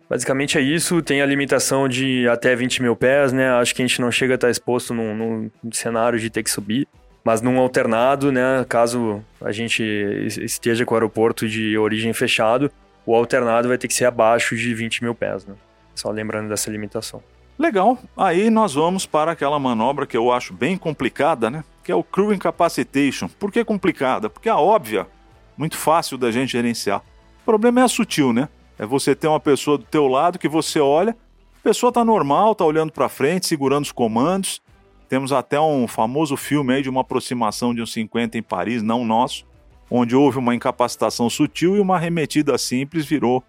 [0.10, 3.50] Basicamente é isso, tem a limitação de até 20 mil pés, né?
[3.52, 6.50] Acho que a gente não chega a estar exposto num, num cenário de ter que
[6.50, 6.88] subir,
[7.24, 8.66] mas num alternado, né?
[8.68, 12.72] Caso a gente es- esteja com o aeroporto de origem fechado,
[13.06, 15.56] o alternado vai ter que ser abaixo de 20 mil pés, né?
[15.96, 17.22] Só lembrando dessa limitação.
[17.60, 17.98] Legal.
[18.18, 21.64] Aí nós vamos para aquela manobra que eu acho bem complicada, né?
[21.84, 23.28] Que é o Crew Incapacitation.
[23.28, 24.30] Por que complicada?
[24.30, 25.06] Porque a óbvia,
[25.58, 27.00] muito fácil da gente gerenciar.
[27.42, 28.50] O problema é sutil, né?
[28.80, 31.12] É você ter uma pessoa do teu lado que você olha,
[31.60, 34.60] a pessoa tá normal, tá olhando para frente, segurando os comandos.
[35.12, 39.04] Temos até um famoso filme aí de uma aproximação de uns 50 em Paris, não
[39.04, 39.45] nosso,
[39.89, 43.43] onde houve uma incapacitação sutil e uma arremetida simples virou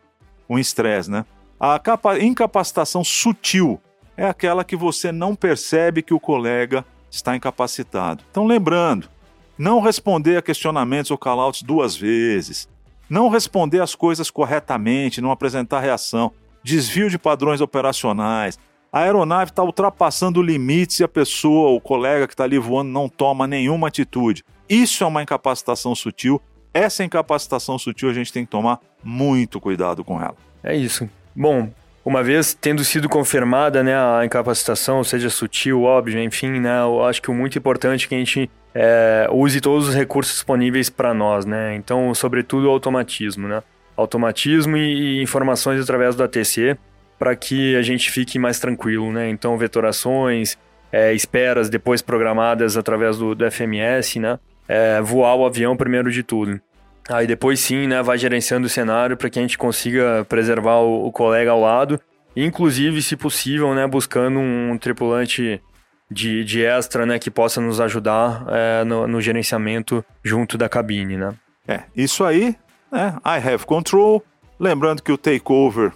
[0.51, 1.25] um estresse, né?
[1.61, 3.81] A capa- incapacitação sutil
[4.17, 8.25] é aquela que você não percebe que o colega está incapacitado.
[8.29, 9.09] Então, lembrando,
[9.57, 12.69] não responder a questionamentos ou callouts duas vezes,
[13.09, 18.59] não responder as coisas corretamente, não apresentar reação, desvio de padrões operacionais.
[18.93, 23.09] A aeronave está ultrapassando limites e a pessoa, o colega que está ali voando, não
[23.09, 24.45] toma nenhuma atitude.
[24.69, 26.39] Isso é uma incapacitação sutil.
[26.75, 30.37] Essa incapacitação sutil a gente tem que tomar muito cuidado com ela.
[30.63, 31.09] É isso.
[31.35, 31.71] Bom,
[32.05, 37.23] uma vez tendo sido confirmada né, a incapacitação, seja sutil, óbvio, enfim, né, eu acho
[37.23, 41.15] que o muito importante é que a gente é, use todos os recursos disponíveis para
[41.15, 41.75] nós, né?
[41.77, 43.63] Então, sobretudo o automatismo, né?
[43.97, 46.77] Automatismo e, e informações através do ATC
[47.23, 49.29] para que a gente fique mais tranquilo, né?
[49.29, 50.59] Então, vetorações,
[50.91, 54.41] é, esperas depois programadas através do, do FMS, né?
[54.67, 56.61] É, voar o avião primeiro de tudo.
[57.09, 61.07] Aí depois sim, né, vai gerenciando o cenário para que a gente consiga preservar o,
[61.07, 62.01] o, colega ao lado,
[62.35, 65.63] inclusive, se possível, né, buscando um, um tripulante
[66.11, 71.17] de, de extra, né, que possa nos ajudar é, no, no, gerenciamento junto da cabine,
[71.17, 71.35] né?
[71.69, 72.57] É, isso aí,
[72.91, 74.25] né, I have control,
[74.59, 75.93] lembrando que o takeover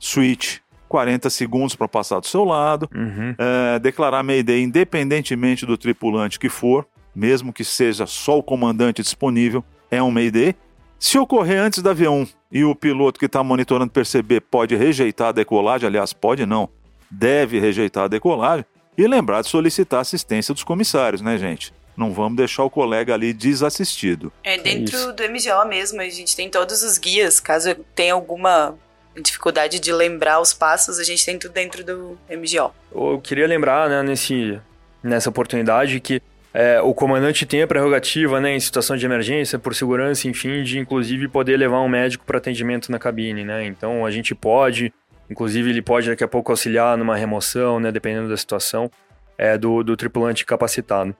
[0.00, 0.63] switch
[0.94, 3.34] 40 segundos para passar do seu lado, uhum.
[3.36, 9.64] é, declarar Mayday independentemente do tripulante que for, mesmo que seja só o comandante disponível,
[9.90, 10.54] é um Mayday.
[10.96, 15.32] Se ocorrer antes da V1 e o piloto que está monitorando perceber, pode rejeitar a
[15.32, 16.68] decolagem, aliás, pode não,
[17.10, 18.64] deve rejeitar a decolagem,
[18.96, 21.74] e lembrar de solicitar assistência dos comissários, né, gente?
[21.96, 24.32] Não vamos deixar o colega ali desassistido.
[24.44, 28.76] É, dentro é do MGO mesmo, a gente tem todos os guias, caso tenha alguma
[29.20, 32.74] dificuldade de lembrar os passos, a gente tem tudo dentro do MGO.
[32.94, 34.60] Eu queria lembrar, né, nesse,
[35.02, 36.20] nessa oportunidade que
[36.52, 40.78] é, o comandante tem a prerrogativa, né, em situação de emergência, por segurança, enfim, de
[40.78, 43.64] inclusive poder levar um médico para atendimento na cabine, né?
[43.66, 44.92] Então a gente pode,
[45.28, 48.88] inclusive ele pode daqui a pouco auxiliar numa remoção, né, dependendo da situação
[49.36, 51.14] é, do, do tripulante capacitado.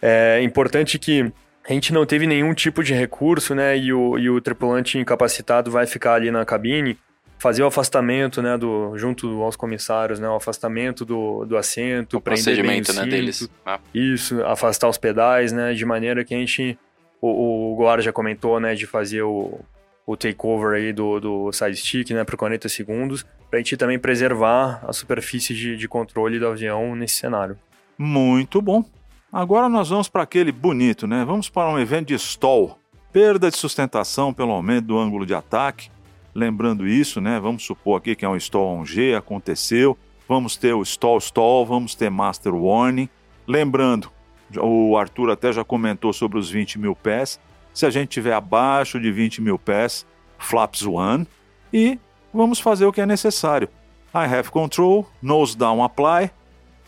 [0.00, 1.32] É importante que
[1.64, 5.70] a gente não teve nenhum tipo de recurso, né, e o, e o tripulante incapacitado
[5.70, 6.98] vai ficar ali na cabine
[7.42, 12.20] fazer o afastamento, né, do, junto aos comissários, né, o afastamento do, do assento, o
[12.20, 13.50] procedimento, né, deles.
[13.66, 13.80] Ah.
[13.92, 16.78] Isso, afastar os pedais, né, de maneira que a gente,
[17.20, 19.58] o, o já comentou, né, de fazer o,
[20.06, 23.98] o takeover aí do, do side stick, né, por 40 segundos, para a gente também
[23.98, 27.58] preservar a superfície de, de controle do avião nesse cenário.
[27.98, 28.84] Muito bom.
[29.32, 31.24] Agora nós vamos para aquele bonito, né?
[31.24, 32.78] Vamos para um evento de stall.
[33.12, 35.90] Perda de sustentação pelo aumento do ângulo de ataque,
[36.34, 37.38] lembrando isso, né?
[37.40, 39.96] Vamos supor aqui que é um stall 1G, aconteceu.
[40.28, 43.08] Vamos ter o stall stall, vamos ter master warning.
[43.46, 44.10] Lembrando,
[44.56, 47.40] o Arthur até já comentou sobre os 20 mil pés.
[47.74, 50.06] Se a gente tiver abaixo de 20 mil pés,
[50.38, 51.26] flaps one.
[51.72, 51.98] E
[52.32, 53.68] vamos fazer o que é necessário.
[54.14, 56.30] I have control, nose down apply,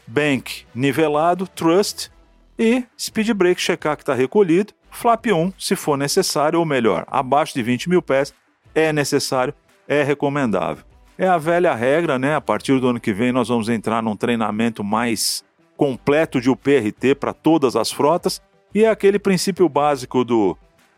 [0.07, 2.11] bank nivelado, trust
[2.59, 7.55] e speed brake checar que está recolhido, flap 1 se for necessário, ou melhor, abaixo
[7.55, 8.35] de 20 mil pés,
[8.75, 9.55] é necessário,
[9.87, 10.85] é recomendável.
[11.17, 12.35] É a velha regra, né?
[12.35, 15.45] A partir do ano que vem nós vamos entrar num treinamento mais
[15.77, 18.43] completo de UPRT para todas as frotas
[18.75, 20.57] e é aquele princípio básico do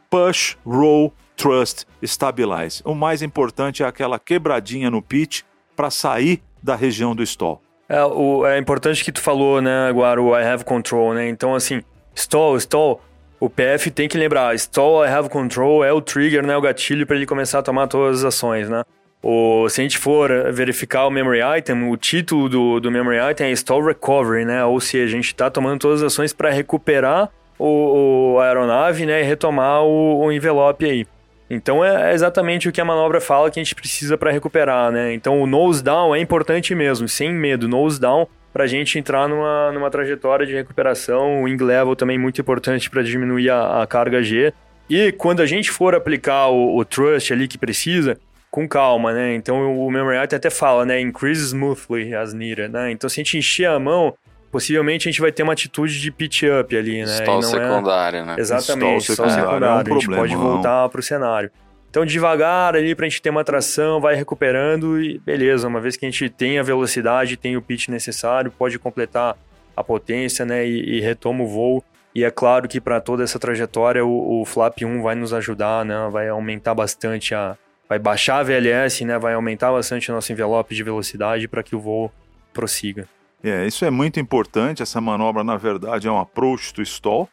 [0.08, 2.82] push, roll, trust, stabilize.
[2.84, 5.42] O mais importante é aquela quebradinha no pitch
[5.74, 7.60] para sair da região do stall.
[7.88, 11.28] É, o, é importante que tu falou, né, agora o I have control, né?
[11.28, 11.82] Então, assim,
[12.14, 13.00] stall, stall,
[13.38, 17.06] o PF tem que lembrar, stall I have control é o trigger, né, o gatilho
[17.06, 18.82] para ele começar a tomar todas as ações, né?
[19.22, 23.48] O, se a gente for verificar o memory item, o título do, do memory item
[23.48, 24.64] é stall recovery, né?
[24.64, 29.04] Ou seja, a gente está tomando todas as ações para recuperar o, o, a aeronave,
[29.04, 31.06] né, e retomar o, o envelope aí.
[31.48, 35.14] Então é exatamente o que a manobra fala que a gente precisa para recuperar, né?
[35.14, 39.28] Então o nose down é importante mesmo, sem medo, nose down para a gente entrar
[39.28, 41.42] numa, numa trajetória de recuperação.
[41.42, 44.50] O wing level também muito importante para diminuir a, a, carga G.
[44.88, 48.18] E quando a gente for aplicar o, o trust ali que precisa,
[48.50, 49.34] com calma, né?
[49.34, 50.98] Então o memory item até fala, né?
[50.98, 52.90] Increase smoothly as needed, né?
[52.90, 54.14] Então se a gente encher a mão,
[54.50, 57.14] possivelmente a gente vai ter uma atitude de pitch up ali, né?
[57.14, 58.24] Stall secundário, é...
[58.24, 58.36] né?
[58.38, 59.90] Exatamente, stall secundário.
[59.90, 61.50] É um a gente pode voltar para o cenário.
[61.96, 65.66] Então, devagar ali para a gente ter uma tração, vai recuperando e beleza.
[65.66, 69.34] Uma vez que a gente tem a velocidade, tem o pitch necessário, pode completar
[69.74, 70.68] a potência, né?
[70.68, 71.82] E, e retoma o voo.
[72.14, 75.86] E é claro que para toda essa trajetória o, o, Flap 1 vai nos ajudar,
[75.86, 75.94] né?
[76.12, 77.56] Vai aumentar bastante a.
[77.88, 79.18] Vai baixar a VLS, né?
[79.18, 82.12] Vai aumentar bastante o nosso envelope de velocidade para que o voo
[82.52, 83.08] prossiga.
[83.42, 84.82] É, isso é muito importante.
[84.82, 87.26] Essa manobra, na verdade, é um approach to stall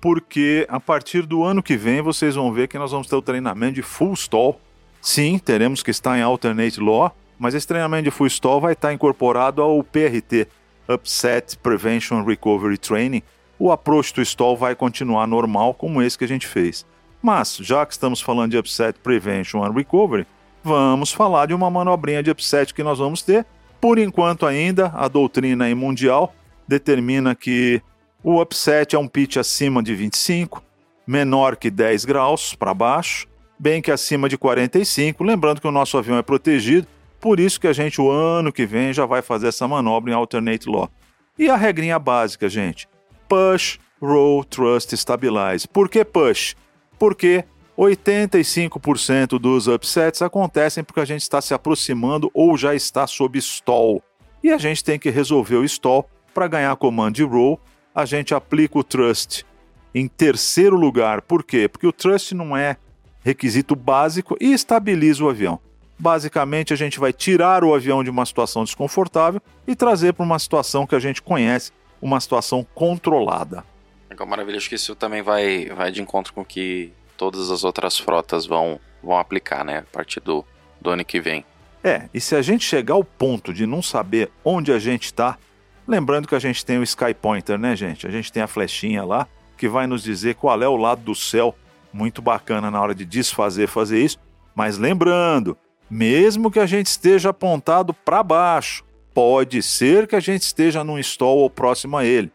[0.00, 3.22] porque a partir do ano que vem vocês vão ver que nós vamos ter o
[3.22, 4.60] treinamento de full stall.
[5.00, 8.92] Sim, teremos que estar em alternate law, mas esse treinamento de full stall vai estar
[8.92, 10.48] incorporado ao PRT,
[10.88, 13.22] Upset Prevention Recovery Training.
[13.58, 16.84] O approach to stall vai continuar normal, como esse que a gente fez.
[17.22, 20.26] Mas, já que estamos falando de Upset Prevention and Recovery,
[20.62, 23.46] vamos falar de uma manobrinha de upset que nós vamos ter.
[23.80, 26.34] Por enquanto ainda, a doutrina mundial
[26.68, 27.80] determina que
[28.26, 30.60] o upset é um pitch acima de 25,
[31.06, 35.96] menor que 10 graus para baixo, bem que acima de 45, lembrando que o nosso
[35.96, 36.88] avião é protegido,
[37.20, 40.14] por isso que a gente o ano que vem já vai fazer essa manobra em
[40.14, 40.90] alternate law.
[41.38, 42.88] E a regrinha básica, gente:
[43.28, 45.68] push, roll, trust, stabilize.
[45.68, 46.56] Por que push?
[46.98, 47.44] Porque
[47.78, 54.02] 85% dos upsets acontecem porque a gente está se aproximando ou já está sob stall.
[54.42, 57.60] E a gente tem que resolver o stall para ganhar comando de roll.
[57.96, 59.46] A gente aplica o trust
[59.94, 61.22] em terceiro lugar.
[61.22, 61.66] Por quê?
[61.66, 62.76] Porque o trust não é
[63.24, 65.58] requisito básico e estabiliza o avião.
[65.98, 70.38] Basicamente, a gente vai tirar o avião de uma situação desconfortável e trazer para uma
[70.38, 73.64] situação que a gente conhece, uma situação controlada.
[74.10, 74.58] Legal, maravilha.
[74.58, 78.44] Acho que isso também vai, vai de encontro com o que todas as outras frotas
[78.44, 79.78] vão, vão aplicar, né?
[79.78, 80.44] A partir do,
[80.78, 81.46] do ano que vem.
[81.82, 85.38] É, e se a gente chegar ao ponto de não saber onde a gente está,
[85.86, 88.06] lembrando que a gente tem o Sky Pointer, né, gente?
[88.06, 91.14] A gente tem a flechinha lá que vai nos dizer qual é o lado do
[91.14, 91.54] céu.
[91.92, 94.18] Muito bacana na hora de desfazer, fazer isso.
[94.54, 95.56] Mas lembrando,
[95.88, 100.98] mesmo que a gente esteja apontado para baixo, pode ser que a gente esteja num
[100.98, 102.30] stall ou próximo a ele.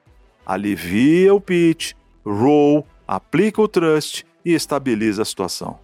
[0.45, 1.93] Alivia o pitch,
[2.25, 5.79] roll, aplica o trust e estabiliza a situação.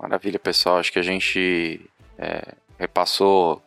[0.00, 0.78] Maravilha, pessoal.
[0.78, 1.80] Acho que a gente
[2.18, 3.62] é, repassou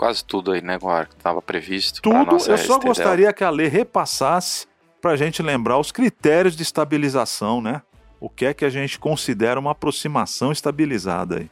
[0.00, 2.00] quase tudo aí, né, Guar, que estava previsto.
[2.00, 4.66] Tudo, eu só gostaria que a lei repassasse
[4.98, 7.82] para a gente lembrar os critérios de estabilização, né?
[8.18, 11.50] O que é que a gente considera uma aproximação estabilizada aí.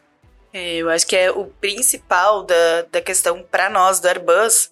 [0.50, 4.70] É, eu acho que é o principal da, da questão para nós do Airbus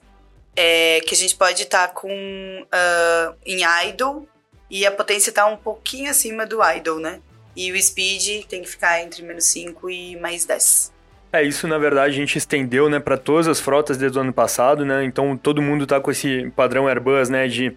[0.57, 4.27] é que a gente pode estar tá com uh, em idle
[4.71, 7.21] e a potência está um pouquinho acima do idle, né?
[7.55, 10.96] E o speed tem que ficar entre menos 5 e mais 10.
[11.37, 14.33] É, isso na verdade a gente estendeu, né, para todas as frotas desde o ano
[14.33, 15.05] passado, né?
[15.05, 17.72] Então todo mundo está com esse padrão Airbus, né, de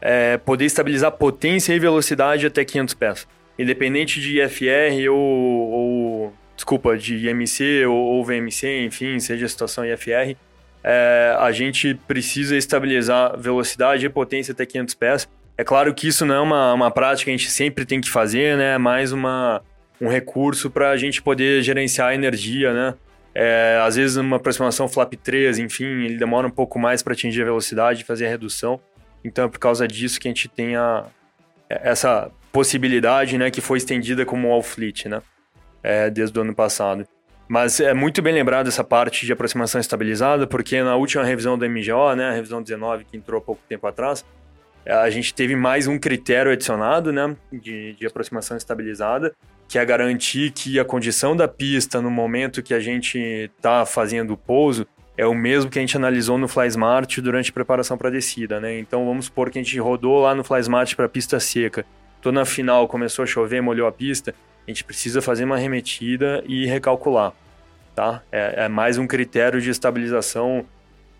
[0.00, 3.28] é, poder estabilizar potência e velocidade até 500 pés.
[3.58, 9.84] Independente de IFR ou, ou desculpa, de IMC ou, ou, VMC, enfim, seja a situação
[9.84, 10.36] IFR,
[10.82, 15.28] é, a gente precisa estabilizar velocidade e potência até 500 pés.
[15.56, 18.10] É claro que isso não é uma, uma prática que a gente sempre tem que
[18.10, 18.74] fazer, né?
[18.74, 19.62] É mais uma,
[20.00, 22.94] um recurso para a gente poder gerenciar a energia, né?
[23.34, 27.42] É, às vezes, uma aproximação flap 3, enfim, ele demora um pouco mais para atingir
[27.42, 28.80] a velocidade e fazer a redução.
[29.24, 31.04] Então, é por causa disso que a gente tem a,
[31.68, 35.20] essa possibilidade, né, que foi estendida como all fleet, né?
[35.84, 37.06] é, desde o ano passado.
[37.46, 41.68] Mas é muito bem lembrado essa parte de aproximação estabilizada, porque na última revisão do
[41.68, 44.24] MGO, né, a revisão 19 que entrou há pouco tempo atrás,
[44.86, 49.34] a gente teve mais um critério adicionado né, de, de aproximação estabilizada,
[49.68, 54.32] que é garantir que a condição da pista no momento que a gente está fazendo
[54.34, 58.08] o pouso é o mesmo que a gente analisou no FlySmart durante a preparação para
[58.08, 58.60] a descida.
[58.60, 58.78] Né?
[58.78, 61.84] Então vamos supor que a gente rodou lá no FlySmart para pista seca.
[62.20, 64.34] Tô na final, começou a chover, molhou a pista
[64.66, 67.32] a gente precisa fazer uma remetida e recalcular,
[67.94, 68.22] tá?
[68.32, 70.64] É, é mais um critério de estabilização,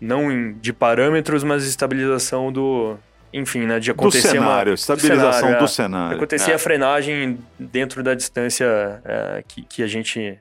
[0.01, 2.97] não de parâmetros, mas estabilização do,
[3.35, 5.59] enfim, né, de acontecer do cenário, uma, estabilização do cenário.
[5.59, 6.17] Do é, cenário.
[6.17, 6.53] acontecer é.
[6.53, 10.39] a frenagem dentro da distância é, que, que a gente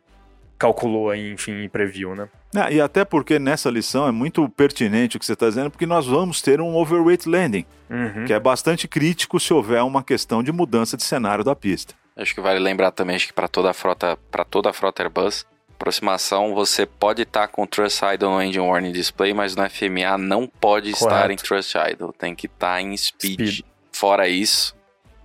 [0.56, 2.28] calculou aí, enfim, e previu, né?
[2.54, 5.86] É, e até porque nessa lição é muito pertinente o que você está dizendo, porque
[5.86, 8.24] nós vamos ter um overweight landing, uhum.
[8.26, 11.94] que é bastante crítico se houver uma questão de mudança de cenário da pista.
[12.16, 15.02] Acho que vale lembrar também acho que para toda a frota, para toda a frota
[15.02, 19.68] Airbus, aproximação você pode estar tá com Trust Idle no Engine Warning Display, mas no
[19.68, 21.14] FMA não pode Correto.
[21.14, 23.48] estar em Trust Idle, tem que estar tá em speed.
[23.48, 23.60] speed.
[23.92, 24.74] Fora isso,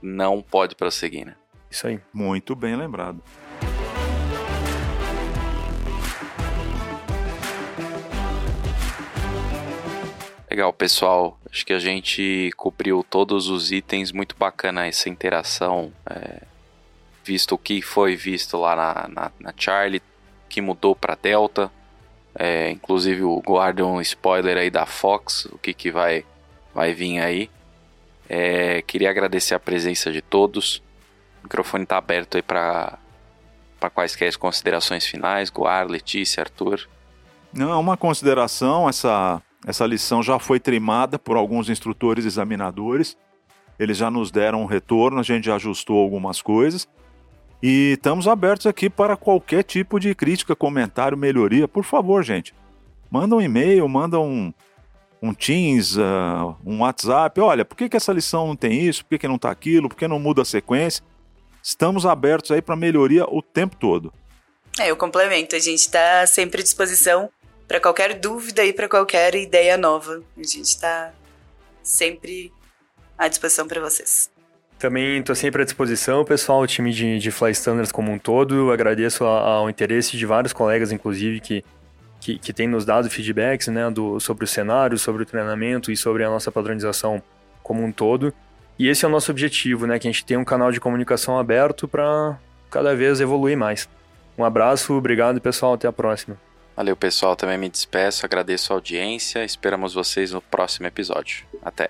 [0.01, 1.35] não pode prosseguir, né?
[1.69, 1.99] Isso aí.
[2.13, 3.21] Muito bem lembrado.
[10.49, 11.39] Legal, pessoal.
[11.49, 14.11] Acho que a gente cobriu todos os itens.
[14.11, 15.93] Muito bacana essa interação.
[16.09, 16.41] É,
[17.23, 20.01] visto o que foi visto lá na, na, na Charlie,
[20.49, 21.71] que mudou para Delta.
[22.35, 26.25] É, inclusive o guarda um spoiler aí da Fox, o que, que vai,
[26.73, 27.49] vai vir aí.
[28.27, 30.77] É, queria agradecer a presença de todos.
[31.39, 32.99] O microfone está aberto aí para
[33.93, 35.49] quaisquer considerações finais.
[35.49, 36.87] Guar, Letícia, Arthur.
[37.51, 38.87] Não, é uma consideração.
[38.87, 43.17] Essa, essa lição já foi trimada por alguns instrutores examinadores.
[43.79, 46.87] Eles já nos deram um retorno, a gente já ajustou algumas coisas.
[47.61, 51.67] E estamos abertos aqui para qualquer tipo de crítica, comentário, melhoria.
[51.67, 52.55] Por favor, gente.
[53.11, 54.53] Manda um e-mail, manda um,
[55.21, 57.39] um Teams, uh, um WhatsApp.
[57.41, 59.03] Olha, por que, que essa lição não tem isso?
[59.03, 59.89] Por que, que não está aquilo?
[59.89, 61.03] Por que não muda a sequência?
[61.61, 64.13] Estamos abertos aí para melhoria o tempo todo.
[64.79, 65.55] É, eu complemento.
[65.55, 67.29] A gente está sempre à disposição
[67.67, 70.23] para qualquer dúvida e para qualquer ideia nova.
[70.37, 71.11] A gente está
[71.83, 72.53] sempre
[73.17, 74.31] à disposição para vocês.
[74.79, 78.55] Também estou sempre à disposição, pessoal, o time de, de Fly Standards como um todo.
[78.55, 81.65] Eu agradeço ao interesse de vários colegas, inclusive, que,
[82.21, 85.97] que, que têm nos dado feedbacks né, do, sobre o cenário, sobre o treinamento e
[85.97, 87.21] sobre a nossa padronização
[87.61, 88.33] como um todo.
[88.79, 89.99] E esse é o nosso objetivo, né?
[89.99, 92.39] Que a gente tenha um canal de comunicação aberto para
[92.71, 93.89] cada vez evoluir mais.
[94.37, 96.37] Um abraço, obrigado pessoal, até a próxima.
[96.73, 101.45] Valeu pessoal, também me despeço, agradeço a audiência, esperamos vocês no próximo episódio.
[101.61, 101.89] Até!